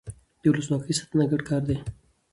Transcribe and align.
د 0.41 0.43
ولسواکۍ 0.51 0.93
ساتنه 0.99 1.25
ګډ 1.31 1.41
کار 1.49 1.61
دی 1.69 1.77